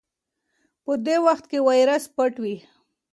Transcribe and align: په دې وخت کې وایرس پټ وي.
په 0.83 0.93
دې 1.05 1.17
وخت 1.25 1.45
کې 1.51 1.59
وایرس 1.67 2.03
پټ 2.15 2.33
وي. 2.43 2.57